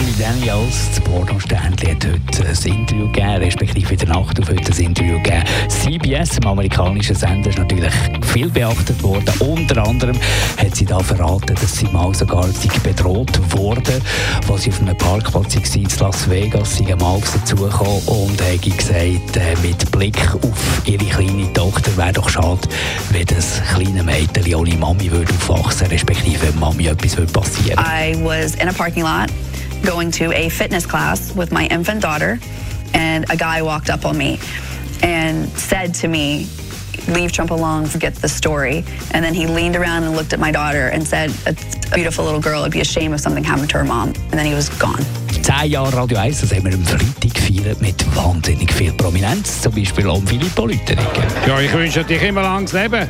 Stormy 0.00 0.18
Daniels, 0.18 0.88
das 0.94 1.00
Pornoständchen, 1.00 1.90
hat 1.90 2.06
heute 2.06 2.48
ein 2.48 2.78
Interview 2.78 3.06
gegeben, 3.06 3.36
respektive 3.42 3.92
in 3.92 3.98
der 3.98 4.08
Nacht 4.08 4.40
auf 4.40 4.48
heute 4.48 4.72
ein 4.72 4.78
Interview 4.78 5.18
gegeben. 5.18 5.44
CBS, 5.68 6.30
dem 6.30 6.46
amerikanischen 6.46 7.14
Sender, 7.14 7.50
ist 7.50 7.58
natürlich 7.58 7.92
viel 8.32 8.48
beachtet 8.48 9.02
worden. 9.02 9.30
Unter 9.40 9.86
anderem 9.86 10.16
hat 10.56 10.74
sie 10.74 10.86
da 10.86 11.00
verraten, 11.00 11.54
dass 11.54 11.76
sie 11.76 11.84
mal 11.88 12.14
sogar 12.14 12.46
bedroht 12.82 13.38
wurde, 13.50 14.00
als 14.50 14.62
sie 14.62 14.70
auf 14.70 14.80
einem 14.80 14.96
Parkplatz 14.96 15.56
war 15.56 15.76
in 15.76 15.88
Las 15.98 16.30
Vegas, 16.30 16.76
sie 16.78 16.84
mal 16.84 17.02
auf 17.02 17.28
sie 17.28 17.44
zugekommen 17.44 18.02
und 18.06 18.40
hat 18.40 18.62
gesagt, 18.62 19.36
äh, 19.36 19.54
mit 19.62 19.90
Blick 19.90 20.34
auf 20.34 20.82
ihre 20.86 21.04
kleine 21.04 21.52
Tochter 21.52 21.94
wäre 21.98 22.14
doch 22.14 22.28
schade, 22.30 22.60
wenn 23.10 23.26
das 23.26 23.60
kleine 23.74 24.02
Mädchen 24.02 24.54
ohne 24.54 24.76
Mami 24.76 25.10
würde 25.10 25.30
aufwachsen, 25.34 25.88
respektive 25.88 26.52
Mami 26.58 26.86
etwas 26.86 27.18
würde 27.18 27.32
passieren. 27.32 27.78
I 27.78 28.16
was 28.24 28.54
in 28.54 28.68
a 28.68 28.72
parking 28.72 29.02
lot 29.02 29.28
going 29.84 30.10
to 30.12 30.32
a 30.32 30.48
fitness 30.48 30.86
class 30.86 31.34
with 31.34 31.52
my 31.52 31.66
infant 31.66 32.02
daughter, 32.02 32.38
and 32.94 33.30
a 33.30 33.36
guy 33.36 33.62
walked 33.62 33.90
up 33.90 34.04
on 34.04 34.16
me 34.16 34.38
and 35.02 35.48
said 35.50 35.94
to 35.94 36.08
me, 36.08 36.48
Leave 37.08 37.32
Trump 37.32 37.50
alone, 37.50 37.86
forget 37.86 38.14
the 38.14 38.28
story. 38.28 38.84
And 39.12 39.24
then 39.24 39.34
he 39.34 39.46
leaned 39.46 39.74
around 39.74 40.04
and 40.04 40.14
looked 40.14 40.32
at 40.32 40.38
my 40.38 40.52
daughter 40.52 40.88
and 40.88 41.06
said, 41.06 41.32
A 41.46 41.54
beautiful 41.94 42.24
little 42.24 42.40
girl, 42.40 42.60
it'd 42.60 42.72
be 42.72 42.80
a 42.80 42.84
shame 42.84 43.14
if 43.14 43.20
something 43.20 43.42
happened 43.42 43.70
to 43.70 43.78
her 43.78 43.84
mom. 43.84 44.08
And 44.08 44.32
then 44.32 44.46
he 44.46 44.54
was 44.54 44.68
gone. 44.78 45.02
Zehn 45.42 45.70
Jahre 45.70 45.92
Radio 45.92 46.18
1, 46.18 46.42
das 46.42 46.52
haben 46.52 46.64
wir 46.64 46.74
am 46.74 46.84
Freitag 46.84 47.32
gefeiert 47.32 47.80
mit 47.80 48.04
wahnsinnig 48.14 48.72
viel 48.72 48.92
Prominenz, 48.92 49.62
zum 49.62 49.72
Beispiel 49.72 50.06
um 50.06 50.26
Filippo 50.26 50.66
Lütering. 50.66 51.06
Ja, 51.46 51.60
ich 51.60 51.72
wünsche 51.72 52.04
dir 52.04 52.20
immer 52.22 52.42
langes 52.42 52.72
Leben. 52.72 53.08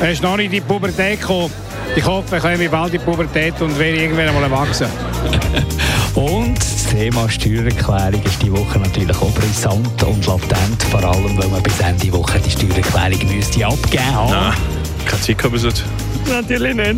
Er 0.00 0.12
ist 0.12 0.22
noch 0.22 0.36
nicht 0.36 0.46
in 0.46 0.52
die 0.52 0.60
Pubertät 0.60 1.20
gekommen. 1.20 1.50
Ich 1.96 2.04
hoffe, 2.04 2.36
ich 2.36 2.42
komme 2.42 2.68
bald 2.68 2.94
in 2.94 3.00
die 3.00 3.04
Pubertät 3.04 3.60
und 3.60 3.76
werde 3.78 4.02
irgendwann 4.02 4.28
einmal 4.28 4.44
erwachsen. 4.44 4.86
Und 6.14 6.58
das 6.58 6.86
Thema 6.86 7.28
Steuererklärung 7.28 8.22
ist 8.24 8.42
die 8.42 8.52
Woche 8.52 8.78
natürlich 8.78 9.16
auch 9.16 9.32
brisant 9.32 10.02
und 10.02 10.26
latent, 10.26 10.82
vor 10.90 11.04
allem, 11.04 11.38
weil 11.38 11.48
man 11.48 11.62
bis 11.62 11.78
Ende 11.78 12.12
Woche 12.12 12.40
die 12.40 12.50
Steuererklärung 12.50 13.36
müsste 13.36 13.64
abgeben 13.64 14.12
haben. 14.12 14.30
Nein, 14.32 14.54
keine 15.06 15.22
Zeit 15.22 15.38
gehabt. 15.38 15.84
Natürlich 16.28 16.74
nicht. 16.74 16.96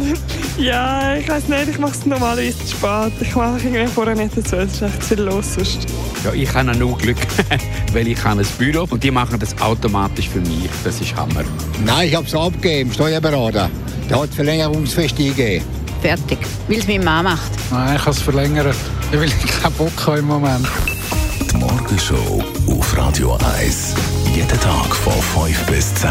Ja, 0.58 1.14
ich 1.14 1.28
weiß 1.28 1.48
nicht, 1.48 1.68
ich 1.68 1.78
mache 1.78 1.92
es 1.92 2.06
normalerweise 2.06 2.58
zu 2.58 2.68
spät. 2.68 3.12
Ich 3.20 3.34
mache 3.34 3.58
irgendwie 3.58 3.86
vorher 3.86 4.14
nicht 4.14 4.36
dazu, 4.36 4.56
es 4.56 4.72
ist 4.72 4.82
echt 4.82 5.04
viel 5.04 5.20
los 5.20 5.54
sonst. 5.54 5.86
Ja, 6.24 6.32
ich 6.32 6.54
habe 6.54 6.76
nur 6.76 6.96
Glück, 6.98 7.16
weil 7.92 8.06
ich 8.06 8.22
habe 8.22 8.40
ein 8.40 8.46
Büro 8.58 8.86
und 8.88 9.02
die 9.02 9.10
machen 9.10 9.38
das 9.38 9.58
automatisch 9.60 10.28
für 10.28 10.40
mich. 10.40 10.70
Das 10.84 11.00
ist 11.00 11.16
Hammer. 11.16 11.42
Nein, 11.84 12.08
ich 12.08 12.14
habe 12.14 12.26
es 12.26 12.34
abgegeben, 12.34 12.92
Steuerberater. 12.92 13.68
Der 14.08 14.20
hat 14.20 14.30
Verlängerungsfrist 14.30 15.18
eingegeben. 15.18 15.66
Fertig, 16.00 16.38
weil 16.68 16.78
es 16.78 16.86
meine 16.86 17.04
Mama 17.04 17.30
macht. 17.30 17.50
Nein, 17.70 17.96
ich 17.96 18.00
habe 18.00 18.10
es 18.10 18.22
verlängert, 18.22 18.76
weil 19.12 19.24
ich 19.24 19.46
keinen 19.62 19.72
Bock 19.74 20.06
habe 20.06 20.18
im 20.18 20.26
Moment. 20.26 20.66
Die 21.50 21.56
Morgenshow 21.56 22.42
auf 22.68 22.96
Radio 22.96 23.38
1. 23.58 23.94
Jeden 24.34 24.60
Tag 24.60 24.94
von 24.94 25.12
5 25.12 25.66
bis 25.66 25.94
10. 25.96 26.10